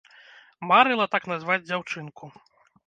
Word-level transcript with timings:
Марыла 0.71 1.07
так 1.17 1.23
назваць 1.35 1.63
дзяўчынку. 1.69 2.25